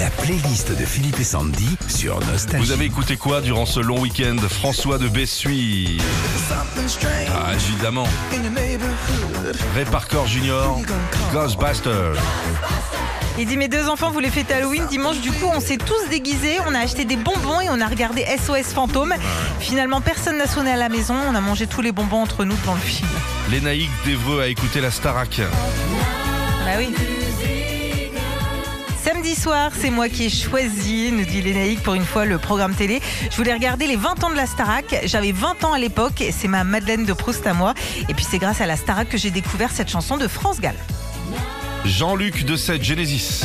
[0.00, 2.64] La playlist de Philippe et Sandy sur Nostalgie.
[2.64, 4.36] Vous avez écouté quoi durant ce long week-end?
[4.48, 5.98] François de Bessuy.
[7.28, 8.06] Ah, évidemment.
[9.74, 10.82] Ray Parker Jr.
[11.34, 12.14] Ghostbusters.
[13.38, 16.56] Il dit mes deux enfants voulaient fêter Halloween dimanche, du coup on s'est tous déguisés,
[16.66, 19.12] on a acheté des bonbons et on a regardé SOS Fantôme.
[19.58, 22.56] Finalement personne n'a sonné à la maison, on a mangé tous les bonbons entre nous
[22.64, 23.10] dans le film.
[23.50, 25.42] Lénaïque d'Evreux a écouté la Starac.
[26.64, 26.88] Bah oui.
[29.20, 32.74] Samedi soir, c'est moi qui ai choisi, nous dit Lénaïque, pour une fois le programme
[32.74, 33.02] télé.
[33.30, 35.02] Je voulais regarder les 20 ans de la Starac.
[35.04, 37.74] J'avais 20 ans à l'époque c'est ma Madeleine de Proust à moi.
[38.08, 40.74] Et puis c'est grâce à la Starac que j'ai découvert cette chanson de France Gall.
[41.84, 43.42] Jean-Luc de Sète, Genesis.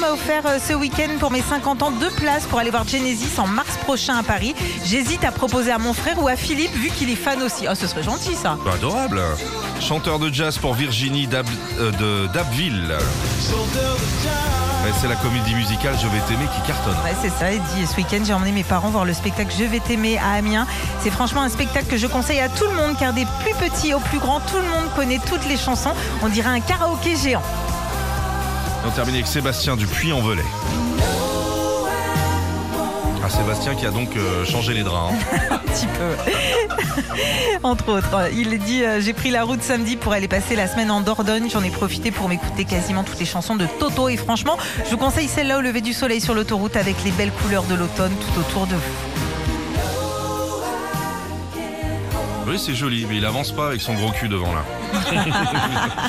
[0.00, 3.38] Ma offert euh, ce week-end pour mes 50 ans deux places pour aller voir Genesis
[3.38, 4.54] en mars prochain à Paris.
[4.84, 7.66] J'hésite à proposer à mon frère ou à Philippe vu qu'il est fan aussi.
[7.70, 8.56] Oh, ce serait gentil ça.
[8.64, 9.20] Bah, Adorable.
[9.80, 11.46] Chanteur de jazz pour Virginie Dab-
[11.78, 12.94] euh, de Dabville.
[14.84, 16.94] Ouais, c'est la comédie musicale Je vais t'aimer qui cartonne.
[17.04, 17.50] Ouais, c'est ça.
[17.76, 20.66] Dit ce week-end, j'ai emmené mes parents voir le spectacle Je vais t'aimer à Amiens.
[21.02, 23.94] C'est franchement un spectacle que je conseille à tout le monde car des plus petits
[23.94, 25.92] aux plus grands, tout le monde connaît toutes les chansons.
[26.22, 27.42] On dirait un karaoké géant.
[28.86, 30.42] On termine avec Sébastien du Puy-en-Velay.
[33.24, 35.14] Ah, Sébastien qui a donc euh, changé les draps.
[35.14, 35.38] hein.
[35.50, 36.16] Un petit peu.
[37.62, 38.30] Entre autres.
[38.34, 41.48] Il dit euh, J'ai pris la route samedi pour aller passer la semaine en Dordogne.
[41.50, 44.08] J'en ai profité pour m'écouter quasiment toutes les chansons de Toto.
[44.08, 47.32] Et franchement, je vous conseille celle-là au lever du soleil sur l'autoroute avec les belles
[47.32, 48.80] couleurs de l'automne tout autour de vous.
[52.48, 54.64] Oui, c'est joli, mais il avance pas avec son gros cul devant là.